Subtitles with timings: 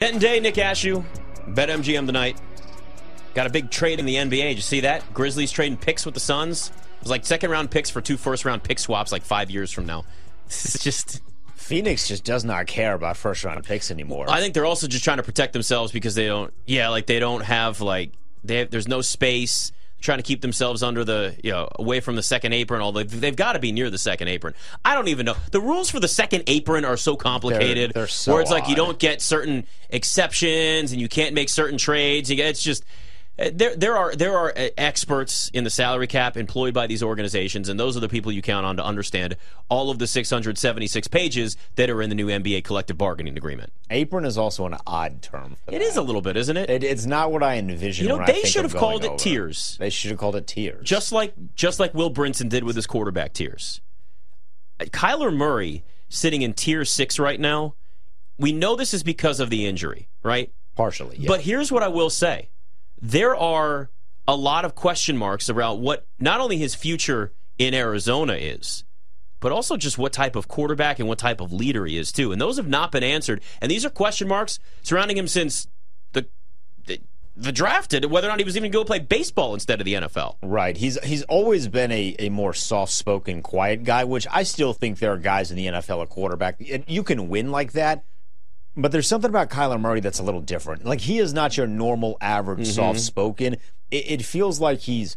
[0.00, 1.04] Denton Day, Nick Ashooh,
[1.46, 2.40] BetMGM tonight.
[3.34, 4.30] Got a big trade in the NBA.
[4.30, 5.04] Did you see that?
[5.12, 6.70] Grizzlies trading picks with the Suns.
[6.70, 9.70] It was like second round picks for two first round pick swaps like five years
[9.70, 10.06] from now.
[10.46, 11.20] This is just.
[11.54, 14.24] Phoenix just does not care about first round picks anymore.
[14.30, 16.50] I think they're also just trying to protect themselves because they don't.
[16.64, 18.12] Yeah, like they don't have like
[18.42, 19.70] they have, there's no space.
[20.00, 22.80] Trying to keep themselves under the you know away from the second apron.
[22.80, 24.54] Although they've, they've got to be near the second apron.
[24.84, 27.90] I don't even know the rules for the second apron are so complicated.
[27.94, 31.48] They're- they're so where it's like you don't get certain exceptions and you can't make
[31.48, 32.30] certain trades.
[32.30, 32.84] You get, it's just
[33.38, 37.68] there there are there are uh, experts in the salary cap employed by these organizations,
[37.70, 39.36] and those are the people you count on to understand
[39.70, 43.72] all of the 676 pages that are in the new NBA collective bargaining agreement.
[43.88, 45.56] apron is also an odd term.
[45.64, 45.82] For It that.
[45.82, 46.68] is a little bit, isn't it?
[46.68, 48.06] It, it's not what I envision.
[48.06, 49.18] You know, they should have called it over.
[49.18, 49.76] tiers.
[49.78, 52.86] They should have called it tears, just like just like Will Brinson did with his
[52.86, 53.80] quarterback tiers.
[54.78, 57.74] Uh, Kyler Murray sitting in tier six right now.
[58.38, 60.52] We know this is because of the injury, right?
[60.76, 61.16] partially.
[61.18, 61.28] Yeah.
[61.28, 62.48] But here's what I will say:
[63.00, 63.90] there are
[64.28, 68.84] a lot of question marks around what not only his future in Arizona is,
[69.40, 72.30] but also just what type of quarterback and what type of leader he is too.
[72.30, 73.42] And those have not been answered.
[73.60, 75.66] And these are question marks surrounding him since
[76.12, 76.28] the
[76.86, 77.00] the,
[77.36, 79.84] the draft did, whether or not he was even going to play baseball instead of
[79.84, 80.36] the NFL.
[80.42, 80.76] Right.
[80.76, 84.98] He's he's always been a, a more soft spoken, quiet guy, which I still think
[84.98, 86.56] there are guys in the NFL at quarterback.
[86.86, 88.04] You can win like that,
[88.76, 90.84] but there's something about Kyler Murray that's a little different.
[90.84, 92.70] Like he is not your normal average mm-hmm.
[92.70, 93.54] soft spoken.
[93.90, 95.16] It, it feels like he's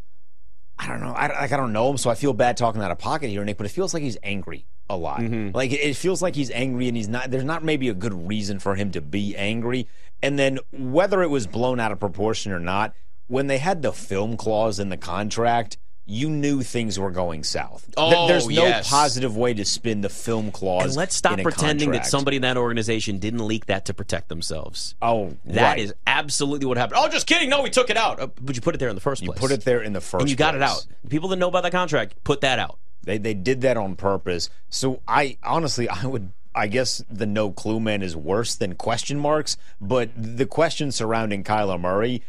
[0.78, 1.14] I don't know.
[1.14, 3.44] I, like I don't know him, so I feel bad talking out of pocket here,
[3.44, 3.58] Nick.
[3.58, 5.20] But it feels like he's angry a lot.
[5.20, 5.56] Mm-hmm.
[5.56, 7.30] Like it, it feels like he's angry, and he's not.
[7.32, 9.88] There's not maybe a good reason for him to be angry.
[10.22, 12.94] And then whether it was blown out of proportion or not,
[13.28, 17.86] when they had the film clause in the contract, you knew things were going south.
[17.86, 18.90] Th- Oh, There's no yes.
[18.90, 20.84] positive way to spin the film clause.
[20.86, 24.95] And let's stop pretending that somebody in that organization didn't leak that to protect themselves.
[25.02, 25.98] Oh, That is right.
[26.08, 27.00] absolutely what happened.
[27.02, 27.50] Oh, just kidding.
[27.50, 28.20] No, we took it out.
[28.20, 29.36] Uh, But you put it there in the first place.
[29.38, 30.22] You put it there in the first.
[30.23, 30.86] and you got it out.
[31.10, 32.80] People that know about the contract, put that out.
[33.04, 34.50] They they did that on purpose.
[34.70, 39.20] So I honestly I would I guess the no clue man is worse than question
[39.20, 42.22] marks, but the question surrounding Kyler Murray,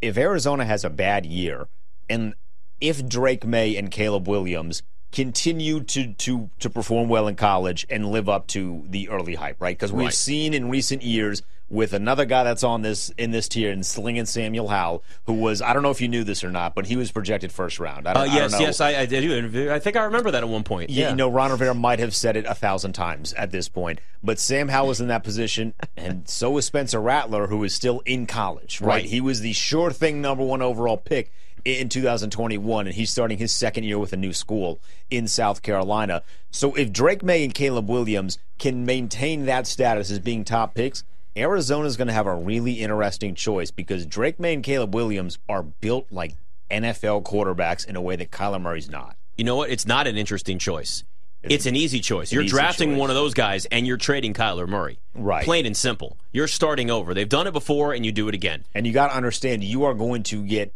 [0.00, 1.66] if Arizona has a bad year
[2.08, 2.34] and
[2.80, 4.82] if Drake Maye and Caleb Williams
[5.12, 9.60] continue to to to perform well in college and live up to the early hype,
[9.60, 9.76] right?
[9.76, 10.14] Because we've Right.
[10.14, 14.24] seen in recent years with another guy that's on this in this tier and slinging
[14.24, 16.94] Samuel Howell, who was I don't know if you knew this or not, but he
[16.96, 18.06] was projected first round.
[18.06, 18.58] I Uh, I yes, know.
[18.60, 19.68] yes, I, I did.
[19.68, 20.90] I think I remember that at one point.
[20.90, 24.00] Yeah, you know, Ron Rivera might have said it a thousand times at this point,
[24.22, 28.00] but Sam Howell was in that position, and so was Spencer Rattler, who is still
[28.06, 28.80] in college.
[28.80, 29.04] Right, Right.
[29.06, 31.32] he was the sure thing number one overall pick
[31.64, 36.22] in 2021, and he's starting his second year with a new school in South Carolina.
[36.50, 41.02] So if Drake Maye and Caleb Williams can maintain that status as being top picks.
[41.36, 45.38] Arizona is going to have a really interesting choice because Drake Maye and Caleb Williams
[45.48, 46.34] are built like
[46.70, 49.16] NFL quarterbacks in a way that Kyler Murray's not.
[49.36, 49.70] You know what?
[49.70, 51.04] It's not an interesting choice.
[51.42, 52.30] It's, an easy choice.
[52.30, 52.98] You're easy drafting choice.
[52.98, 54.98] one of those guys and you're trading Kyler Murray.
[55.14, 55.42] Right.
[55.42, 56.18] Plain and simple.
[56.32, 57.14] You're starting over.
[57.14, 58.64] They've done it before and you do it again.
[58.74, 60.74] And you got to understand, you are going to get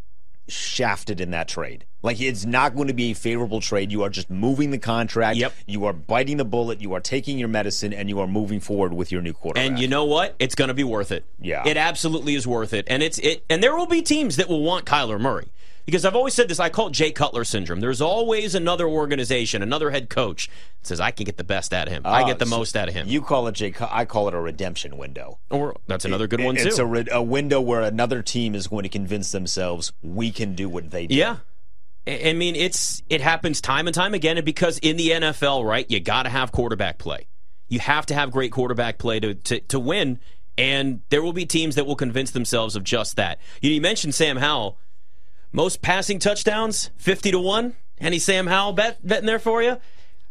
[0.49, 1.87] shafted in that trade.
[2.03, 3.91] Like it's not going to be a favorable trade.
[3.91, 5.39] You are just moving the contract.
[5.39, 5.55] Yep.
[5.67, 6.83] You are biting the bullet.
[6.83, 9.71] You are taking your medicine, and you are moving forward with your new quarterback.
[9.71, 10.37] And you know what?
[10.39, 11.25] It's going to be worth it.
[11.41, 11.67] Yeah.
[11.67, 12.85] It absolutely is worth it.
[12.89, 15.47] And it's it and there will be teams that will want Kyler Murray.
[15.87, 17.81] Because I've always said this, I call it Jay Cutler syndrome.
[17.81, 20.49] There's always another organization, another head coach
[20.81, 22.03] that says I can get the best out of him.
[22.07, 23.07] I Ah, get the so most out of him.
[23.07, 23.75] You call it Jay.
[23.91, 25.39] I call it a redemption window.
[25.51, 26.83] or that's another good one It's too.
[26.83, 30.69] a, re- a window where another team is going to convince themselves we can do
[30.69, 31.15] what they do.
[31.15, 31.37] Yeah.
[32.07, 35.65] I I mean, it's it happens time and time again, and because in the NFL,
[35.67, 37.27] right, you got to have quarterback play.
[37.69, 40.19] You have to have great quarterback play to, to to win,
[40.59, 43.39] and there will be teams that will convince themselves of just that.
[43.63, 44.79] You, you mentioned Sam Howell,
[45.55, 47.77] most passing touchdowns, fifty to one.
[47.99, 49.77] Any Sam Howell bet betting there for you?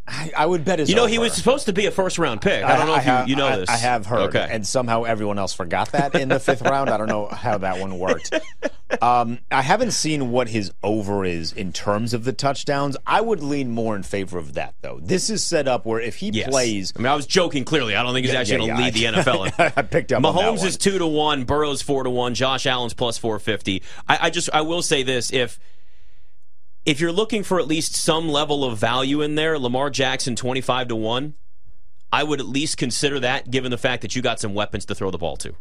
[0.06, 0.90] I, I would bet his.
[0.90, 2.64] You know, he was supposed to be a first round pick.
[2.64, 3.70] I don't know if have- you, you know I- this.
[3.70, 4.48] I have heard, Okay.
[4.52, 6.90] and somehow everyone else forgot that in the fifth round.
[6.90, 8.34] I don't know how that one worked.
[9.02, 12.96] Um, I haven't seen what his over is in terms of the touchdowns.
[13.08, 15.00] I would lean more in favor of that, though.
[15.02, 16.48] This is set up where if he Yes.
[16.50, 17.66] plays, I mean, I was joking.
[17.66, 19.74] Clearly, I don't think he's Yeah, actually yeah, going to yeah, lead the NFL.
[19.78, 20.68] I picked up on Mahomes one.
[20.68, 23.82] is two to one, Burrow's four to one, Josh Allen's plus four fifty.
[24.08, 25.60] I, I just I will say this: if
[26.86, 30.62] if you're looking for at least some level of value in there, Lamar Jackson twenty
[30.62, 31.36] five to one,
[32.12, 34.96] I would at least consider that, given the fact that you got some weapons to
[34.96, 35.56] throw the ball to.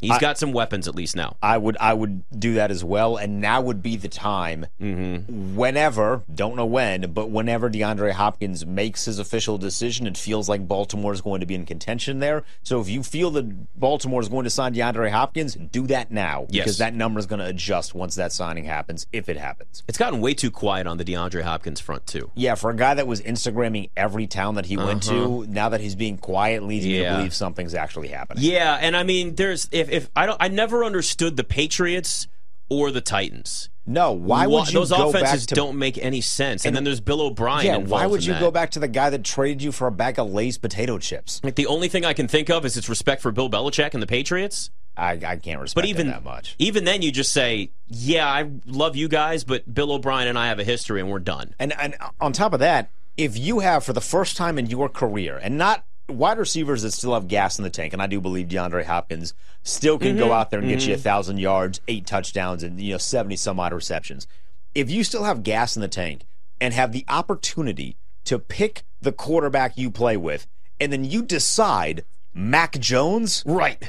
[0.00, 1.36] He's got some weapons at least now.
[1.42, 4.66] I would I would do that as well, and now would be the time.
[4.78, 10.66] Whenever, don't know when, but whenever DeAndre Hopkins makes his official decision, it feels like
[10.66, 12.44] Baltimore is going to be in contention there.
[12.62, 16.46] So if you feel that Baltimore is going to sign DeAndre Hopkins, do that now
[16.50, 16.64] Yes.
[16.64, 19.82] because that number is going to adjust once that signing happens, if it happens.
[19.88, 22.30] It's gotten way too quiet on the DeAndre Hopkins front too.
[22.34, 25.80] Yeah, for a guy that was Instagramming every town that he went to, now that
[25.80, 27.16] he's being quiet, leads me to Uh-huh.
[27.18, 28.44] Believe something's actually happening.
[28.44, 32.28] Yeah, and I mean, there's if if I don't, I never understood the Patriots
[32.68, 33.68] or the Titans.
[33.86, 36.64] No, why would you those go offenses back to don't make any sense?
[36.64, 37.66] And, then there's Bill O'Brien.
[37.66, 40.18] Yeah, why would you go back to the guy that traded you for a bag
[40.18, 41.40] of Lay's potato chips?
[41.42, 44.02] Like the only thing I can think of is its respect for Bill Belichick and
[44.02, 44.70] the Patriots.
[44.96, 46.54] I, I can't respect But even that much.
[46.58, 50.48] even then, you just say, "Yeah, I love you guys, but Bill O'Brien and I
[50.48, 53.84] have a history, and we're done." And and on top of that, if you have
[53.84, 55.84] for the first time in your career, and not
[56.14, 59.34] wide receivers that still have gas in the tank, and I do believe DeAndre Hopkins
[59.62, 60.18] still can Mm-hmm.
[60.18, 63.36] go out there and get you a thousand yards, eight touchdowns, and you know seventy
[63.36, 64.26] some odd receptions.
[64.74, 66.24] If you still have gas in the tank
[66.60, 70.46] and have the opportunity to pick the quarterback you play with,
[70.78, 72.04] and then you decide
[72.34, 73.82] Mac Jones, Right.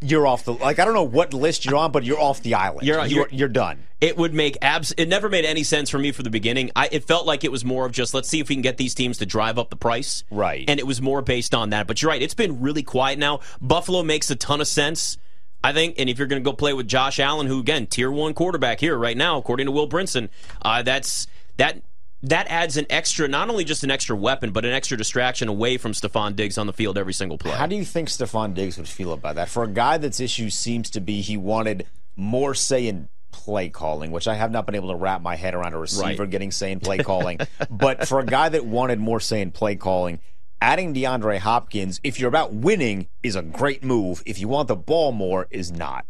[0.00, 2.54] You're off the like I don't know what list you're on, but you're off the
[2.54, 2.86] island.
[2.86, 3.84] You're- you're, you're- done.
[4.00, 4.92] It would make abs.
[4.98, 6.70] It never made any sense for me from the beginning.
[6.76, 8.76] I it felt like it was more of just let's see if we can get
[8.76, 10.22] these teams to drive up the price.
[10.30, 10.64] Right.
[10.68, 11.86] And it was more based on that.
[11.86, 12.20] But you're right.
[12.20, 13.40] It's been really quiet now.
[13.62, 15.16] Buffalo makes a ton of sense.
[15.64, 18.10] I think, and if you're going to go play with Josh Allen, who again tier
[18.10, 20.28] one quarterback here right now, according to Will Brinson,
[20.62, 21.26] uh, that's
[21.56, 21.80] that
[22.26, 25.76] that adds an extra, not only just an extra weapon, but an extra distraction away
[25.78, 27.52] from Stefon Diggs on the field every single play.
[27.52, 29.48] How do you think Stefon Diggs would feel about that?
[29.48, 31.86] For a guy that's issue seems to be he wanted
[32.16, 35.54] more say in play calling, which I have not been able to wrap my head
[35.54, 36.30] around a receiver Right.
[36.30, 37.38] getting say in play calling.
[37.70, 40.18] but for a guy that wanted more say in play calling,
[40.60, 44.22] adding DeAndre Hopkins, if you're about winning, is a great move.
[44.24, 46.06] If you want the ball more, is not.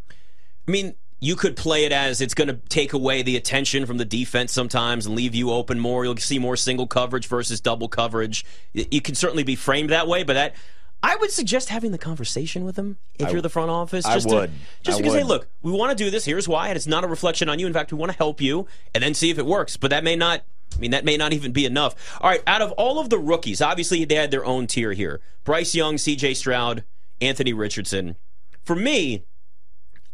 [0.68, 3.96] I mean, you could play it as it's going to take away the attention from
[3.96, 6.04] the defense sometimes and leave you open more.
[6.04, 8.44] You'll see more single coverage versus double coverage.
[8.72, 10.54] You can certainly be framed that way, but that
[11.02, 14.04] I would suggest having the conversation with him if you're the front office.
[14.04, 14.50] I Just would.
[14.50, 16.24] To, just I because, hey, look, we want to do this.
[16.24, 17.66] Here's why, and it's not a reflection on you.
[17.66, 19.76] In fact, we want to help you, and then see if it works.
[19.76, 20.42] But that may not.
[20.74, 22.18] I mean, that may not even be enough.
[22.20, 25.20] All right, out of all of the rookies, obviously they had their own tier here:
[25.44, 26.34] Bryce Young, C.J.
[26.34, 26.82] Stroud,
[27.20, 28.16] Anthony Richardson.
[28.64, 29.24] For me,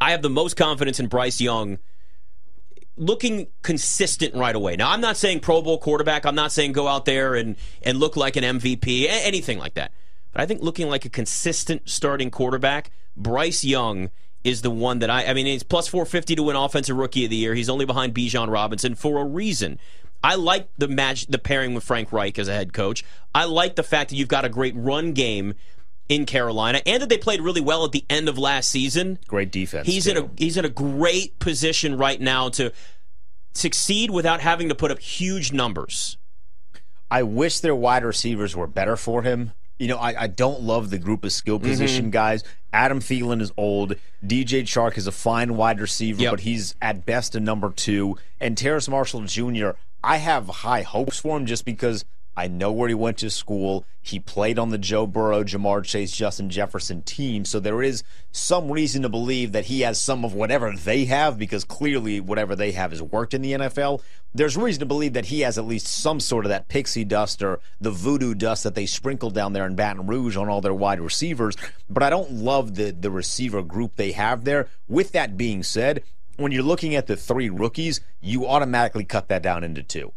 [0.02, 1.78] I have the most confidence in Bryce Young
[2.96, 4.74] looking consistent right away.
[4.74, 6.26] Now, I'm not saying Pro Bowl quarterback.
[6.26, 9.92] I'm not saying go out there and, and look like an MVP, anything like that.
[10.32, 14.10] But I think looking like a consistent starting quarterback, Bryce Young
[14.42, 15.26] is the one that I.
[15.26, 17.54] I mean, he's plus 450 to win Offensive Rookie of the Year.
[17.54, 19.78] He's only behind Bijan Robinson for a reason.
[20.24, 23.04] I like the match, the pairing with Frank Reich as a head coach.
[23.36, 25.54] I like the fact that you've got a great run game
[26.14, 29.18] in Carolina, and that they played really well at the end of last season.
[29.26, 29.86] Great defense.
[29.86, 32.72] He's in a he's in a great position right now to
[33.54, 36.16] succeed without having to put up huge numbers.
[37.10, 39.52] I wish their wide receivers were better for him.
[39.78, 41.68] You know, I, I don't love the group of skill Mm-hmm.
[41.70, 42.44] position guys.
[42.72, 43.96] Adam Thielen is old.
[44.24, 46.30] DJ Chark is a fine wide receiver, Yep.
[46.32, 48.16] but he's at best a number two.
[48.40, 49.70] And Terrace Marshall Jr.,
[50.04, 52.04] I have high hopes for him just because
[52.36, 53.84] I know where he went to school.
[54.00, 57.44] He played on the Joe Burrow, Ja'Marr Chase, Justin Jefferson team.
[57.44, 61.38] So there is some reason to believe that he has some of whatever they have
[61.38, 64.02] because clearly whatever they have has worked in the NFL.
[64.34, 67.42] There's reason to believe that he has at least some sort of that pixie dust
[67.42, 70.72] or the voodoo dust that they sprinkle down there in Baton Rouge on all their
[70.74, 71.54] wide receivers.
[71.88, 74.68] But I don't love the, the receiver group they have there.
[74.88, 76.02] With that being said,
[76.38, 80.12] when you're looking at the three rookies, you automatically cut that down into two.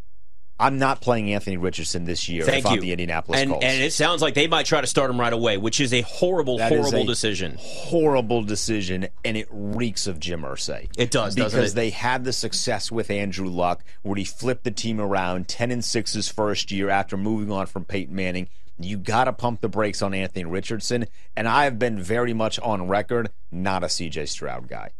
[0.58, 2.82] I'm not playing Anthony Richardson this year Thank if I'm you.
[2.82, 3.66] the Indianapolis and, Colts.
[3.66, 6.00] and it sounds like they might try to start him right away, which is a
[6.02, 7.58] horrible, That horrible a decision.
[7.60, 10.88] horrible decision, and it reeks of Jim Irsay.
[10.98, 11.76] It does, because doesn't it?
[11.76, 15.84] they had the success with Andrew Luck, where he flipped the team around, ten and
[15.84, 18.48] six his first year after moving on from Peyton Manning.
[18.80, 22.60] You got to pump the brakes on Anthony Richardson, and I have been very much
[22.60, 24.92] on record not a CJ Stroud guy.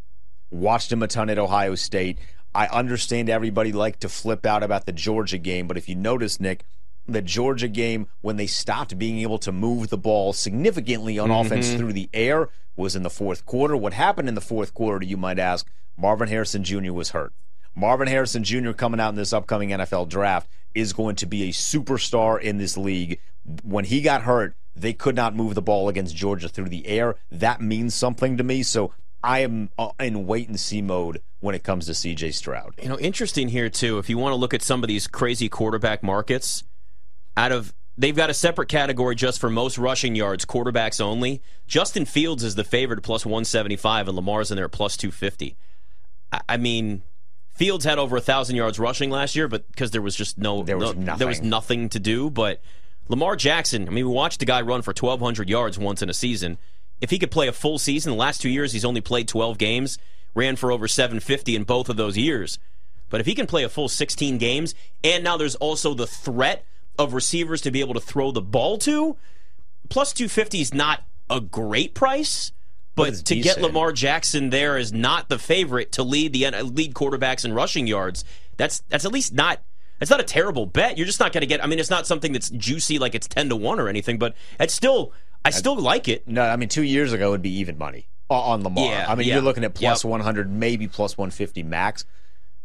[0.50, 2.18] Watched him a ton at Ohio State.
[2.54, 6.40] I understand everybody liked to flip out about the Georgia game, but if you notice,
[6.40, 6.64] Nick,
[7.06, 11.46] the Georgia game, when they stopped being able to move the ball significantly on mm-hmm.
[11.46, 13.76] offense through the air, was in the fourth quarter.
[13.76, 15.66] What happened in the fourth quarter, you might ask?
[15.96, 16.92] Marvin Harrison Jr.
[16.92, 17.32] was hurt.
[17.74, 18.72] Marvin Harrison Jr.
[18.72, 22.76] coming out in this upcoming NFL draft is going to be a superstar in this
[22.76, 23.18] league.
[23.62, 27.16] When he got hurt, they could not move the ball against Georgia through the air.
[27.30, 28.62] That means something to me.
[28.62, 28.92] So
[29.26, 32.74] I am uh, in wait and see mode when it comes to CJ Stroud.
[32.82, 33.98] You know, interesting here too.
[33.98, 36.62] If you want to look at some of these crazy quarterback markets,
[37.36, 41.42] out of they've got a separate category just for most rushing yards, quarterbacks only.
[41.66, 45.56] Justin Fields is the favorite plus 175, and Lamar's in there plus 250.
[46.32, 47.02] I, I mean,
[47.54, 50.62] Fields had over a thousand yards rushing last year, but because there was just no,
[50.62, 51.50] There was no- there was nothing.
[51.50, 52.30] nothing to do.
[52.30, 52.60] But
[53.08, 56.14] Lamar Jackson, I mean, we watched the guy run for 1,200 yards once in a
[56.14, 56.58] season.
[57.00, 59.58] If he could play a full season, the last two years he's only played 12
[59.58, 59.98] games,
[60.34, 62.58] ran for over 750 in both of those years.
[63.08, 64.74] But if he can play a full 16 games,
[65.04, 66.64] and now there's also the threat
[66.98, 69.16] of receivers to be able to throw the ball to,
[69.88, 72.52] plus 250 is not a great price.
[72.94, 73.60] But to get.
[73.60, 78.24] Lamar Jackson there is not the favorite to lead the lead quarterbacks in rushing yards.
[78.56, 79.60] That's that's at least not
[79.98, 80.96] that's not a terrible bet.
[80.96, 81.62] You're just not going to get.
[81.62, 84.34] I mean, it's not something that's juicy like it's ten to one or anything, but
[84.58, 85.12] it's still
[85.46, 86.26] I still like it.
[86.26, 88.90] No, I mean two years ago would be even money on Lamar.
[88.90, 89.34] Yeah, I mean yeah.
[89.34, 90.10] you're looking at plus Yep.
[90.10, 92.04] 100, maybe plus 150 max.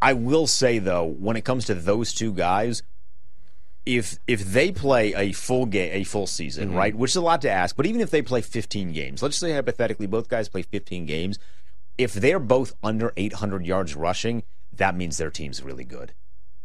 [0.02, 2.84] I will say though, when it comes to those two guys,
[3.86, 6.78] if if they play a full game, a full season, Mm-hmm.
[6.78, 9.38] right, which is a lot to ask, but even if they play 15 games, let's
[9.38, 11.40] say hypothetically both guys play 15 games,
[11.98, 16.14] if they're both under 800 yards rushing, that means their team's really good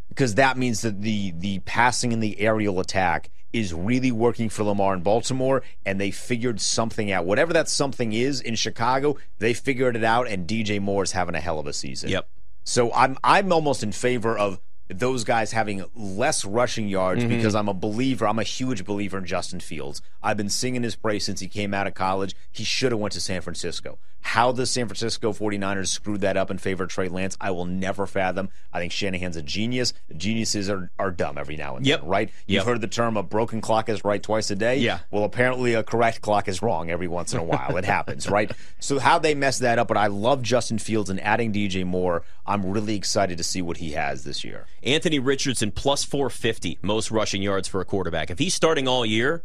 [0.08, 4.64] because that means that the the passing and the aerial attack is really working for
[4.64, 7.24] Lamar in Baltimore, and they figured something out.
[7.24, 11.34] Whatever that something is in Chicago, they figured it out, and DJ Moore is having
[11.34, 12.10] a hell of a season.
[12.10, 12.28] Yep.
[12.64, 17.36] So I'm I'm almost in favor of those guys having less rushing yards Mm-hmm.
[17.36, 18.26] because I'm a believer.
[18.26, 20.00] I'm a huge believer in Justin Fields.
[20.22, 22.34] I've been singing his praise since he came out of college.
[22.52, 23.98] He should have went to San Francisco.
[24.20, 27.64] How the San Francisco 49ers screwed that up in favor of Trey Lance, I will
[27.64, 28.48] never fathom.
[28.72, 29.92] I think Shanahan's a genius.
[30.16, 32.00] Geniuses are, are dumb every now and Yep.
[32.00, 32.30] then, right?
[32.46, 32.64] You've Yep.
[32.66, 34.78] heard the term a broken clock is right twice a day.
[34.78, 34.98] Yeah.
[35.12, 37.76] Well, apparently a correct clock is wrong every once in a while.
[37.76, 38.50] It happens, right?
[38.80, 42.24] So how they mess that up, but I love Justin Fields and adding DJ Moore.
[42.44, 44.66] I'm really excited to see what he has this year.
[44.86, 48.30] Anthony Richardson plus 450 most rushing yards for a quarterback.
[48.30, 49.44] If he's starting all year,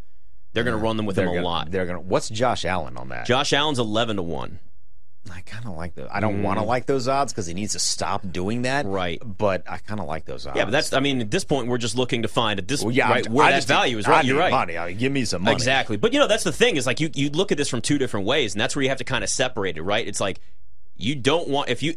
[0.53, 1.71] they're going to run them with him They're a gonna, lot.
[1.71, 2.00] They're gonna.
[2.00, 3.25] What's Josh Allen on that?
[3.25, 4.60] Josh Allen's 11 to one.
[5.31, 6.10] I kind of like those.
[6.12, 8.86] I don't want to like those odds because he needs to stop doing that.
[8.86, 8.93] Mm.
[8.93, 9.21] Right.
[9.24, 10.57] But I kind of like those odds.
[10.57, 12.81] Yeah, but that's I mean at this point we're just looking to find at this
[12.81, 14.07] Well, yeah, right where I that value is.
[14.07, 14.51] Right, you're need right.
[14.51, 14.77] Money.
[14.79, 15.55] I mean, give me some money.
[15.55, 15.98] Exactly.
[15.98, 18.00] But you know, that's the thing is like you you look at this from two
[18.00, 20.07] different ways, and that's where you have to kind of separate it, right?
[20.07, 20.39] It's like
[20.95, 21.95] you don't want if you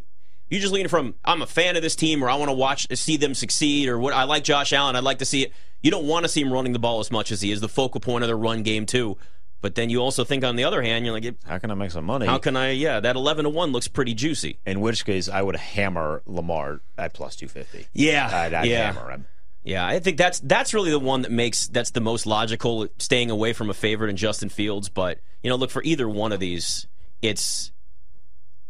[0.49, 2.87] you just lean from I'm a fan of this team or I want to watch
[2.93, 5.53] see them succeed or what I like Josh Allen, I'd like to see it.
[5.81, 7.69] You don't want to see him running the ball as much as he is the
[7.69, 9.17] focal point of the run game too.
[9.61, 11.89] But then you also think on the other hand, you're like, How can I make
[11.89, 12.27] some money?
[12.27, 12.71] how can I?
[12.71, 14.59] Yeah, that 11 to one looks pretty juicy.
[14.65, 17.87] In which case, I would hammer Lamar at plus two fifty.
[17.91, 18.91] Yeah, I'd, I'd yeah.
[18.91, 19.25] hammer him.
[19.63, 23.31] Yeah, I think that's that's really the one that makes that's the most logical, staying
[23.31, 24.89] away from a favorite in Justin Fields.
[24.89, 26.85] But you know, look for either one of these.
[27.23, 27.71] It's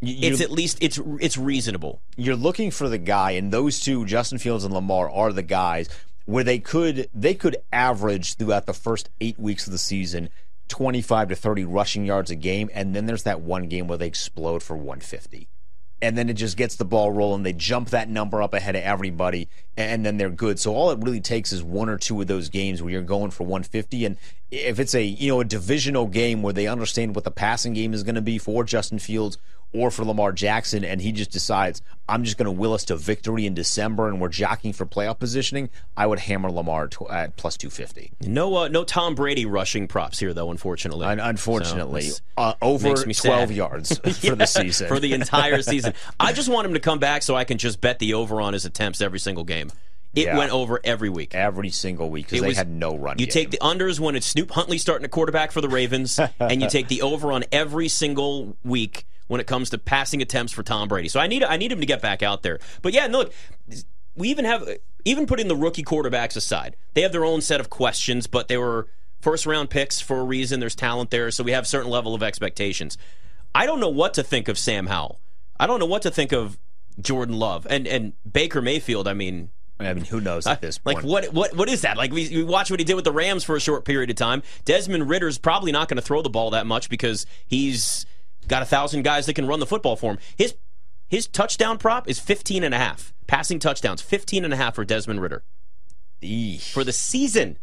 [0.06, 2.02] You- it's at least it's it's reasonable.
[2.16, 5.90] you're looking for the guy, and those two, Justin Fields and Lamar, are the guys
[6.26, 10.30] where they could they could average throughout the first eight weeks of the season
[10.68, 14.08] 25 to 30 rushing yards a game, and then there's that one game where they
[14.08, 15.48] explode for 150.
[16.02, 17.44] And then it just gets the ball rolling.
[17.44, 19.48] They jump that number up ahead of everybody,
[19.78, 20.60] and then they're good.
[20.60, 23.32] So all it really takes is one or two of those games where you're going
[23.32, 24.06] for 150.
[24.06, 24.18] And
[24.52, 27.94] if it's a you know a divisional game where they understand what the passing game
[27.94, 29.38] is going to be for Justin Fields
[29.76, 32.96] or for Lamar Jackson, and he just decides I'm just going to will us to
[32.96, 37.36] victory in December, and we're jockeying for playoff positioning, I would hammer Lamar tw- at
[37.36, 38.12] plus 250.
[38.22, 40.52] No, uh, no Tom Brady rushing props here though.
[40.52, 43.50] Unfortunately, Un- unfortunately, So, uh, over 12 sad.
[43.52, 44.88] yards for the season.
[44.88, 45.94] for the entire season.
[46.20, 48.54] I just want him to come back so I can just bet the over on
[48.54, 49.72] his attempts every single game.
[50.14, 50.38] It Yeah.
[50.38, 51.36] went over every week.
[51.36, 53.18] every single week because they was- had no run.
[53.20, 53.34] You game.
[53.34, 56.70] take the unders when it's Snoop Huntley starting a quarterback for the Ravens, and you
[56.70, 60.88] take the over on every single week when it comes to passing attempts for Tom
[60.88, 61.08] Brady.
[61.08, 62.60] So I need I need him to get back out there.
[62.82, 63.34] But yeah, no, look,
[64.16, 64.68] we even have
[65.04, 68.58] even putting the rookie quarterbacks aside, they have their own set of questions, but they
[68.58, 68.88] were
[69.22, 70.60] first round picks for a reason.
[70.60, 72.98] There's talent there, so we have a certain level of expectations.
[73.54, 75.22] I don't know what to think of Sam Howell.
[75.60, 76.58] I don't know what to think of
[77.00, 79.08] Jordan Love and and Baker Mayfield.
[79.08, 80.98] I mean, I mean, who knows at this point?
[80.98, 81.98] like what what what is that?
[81.98, 84.16] Like we, we watched what he did with the Rams for a short period of
[84.16, 84.42] time.
[84.64, 88.06] Desmond Ridder's probably not going to throw the ball that much because he's
[88.48, 90.20] got a thousand guys that can run the football for him.
[90.38, 90.56] His
[91.08, 93.14] his touchdown prop is 15 and a half.
[93.28, 95.44] Passing touchdowns, 15 and a half for Desmond Ridder
[96.22, 96.72] Eesh.
[96.72, 97.58] for the season.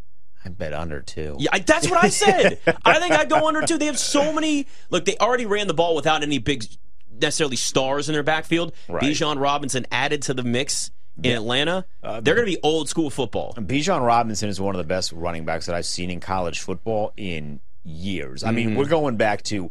[0.45, 1.37] I bet under two.
[1.39, 2.59] Yeah, I, that's what I said.
[2.85, 3.79] I think I'd go under two.
[3.79, 4.67] They have so many.
[4.91, 6.65] Look, they already ran the ball without any big,
[7.21, 8.73] necessarily stars in their backfield.
[8.89, 9.05] Right.
[9.05, 10.91] Bijan Robinson added to the mix
[11.23, 11.85] in Atlanta.
[12.03, 13.55] They're going to be old school football.
[13.57, 17.12] Bijan Robinson is one of the best running backs that I've seen in college football
[17.17, 18.43] in years.
[18.43, 18.57] I Mm-hmm.
[18.57, 19.71] mean, we're going back to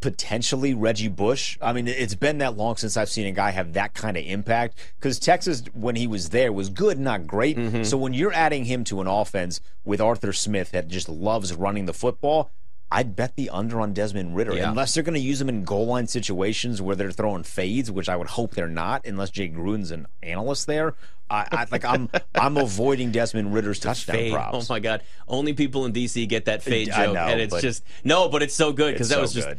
[0.00, 1.58] potentially Reggie Bush.
[1.60, 4.24] I mean, it's been that long since I've seen a guy have that kind of
[4.24, 7.56] impact because Texas, when he was there, was good, not great.
[7.56, 7.82] Mm-hmm.
[7.82, 11.86] So when you're adding him to an offense with Arthur Smith that just loves running
[11.86, 12.50] the football,
[12.90, 14.54] I'd bet the under on Desmond Ridder.
[14.54, 14.70] Yeah.
[14.70, 18.08] Unless they're going to use him in goal line situations where they're throwing fades, which
[18.08, 20.94] I would hope they're not, unless Jay Gruden's an analyst there.
[21.30, 24.32] I, I like I'm I'm avoiding Desmond Ridder's touchdown Fade.
[24.32, 24.70] props.
[24.70, 25.02] Oh my god!
[25.26, 28.30] Only people in DC get that fade joke, know, and it's just no.
[28.30, 29.48] But it's so good because that was just.
[29.48, 29.58] good.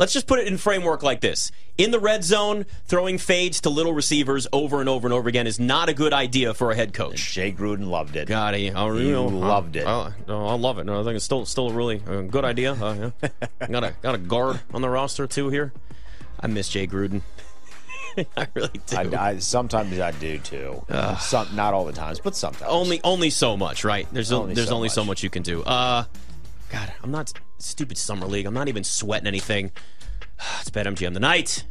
[0.00, 3.68] Let's just put it in framework like this: in the red zone, throwing fades to
[3.68, 6.74] little receivers over and over and over again is not a good idea for a
[6.74, 7.34] head coach.
[7.34, 8.26] Jay Gruden loved it.
[8.26, 9.86] God, I, I, You loved it.
[9.86, 10.84] I, I, I love it.
[10.84, 12.72] No, I think it's still still a really uh, good idea.
[12.72, 13.48] Uh, yeah.
[13.70, 15.70] got a got a guard on the roster too here.
[16.40, 17.20] I miss Jay Gruden.
[18.38, 18.96] I really do.
[18.96, 20.82] I, I, sometimes I do too.
[21.20, 22.70] Some, not all the times, but sometimes.
[22.70, 24.08] only only so much, right?
[24.12, 25.08] There's Only there's so only so much.
[25.08, 25.62] much you can do.
[25.62, 26.04] Uh,
[26.70, 28.46] God, I'm not stupid summer league.
[28.46, 29.72] I'm not even sweating anything.
[30.60, 31.64] It's BetMGM the night.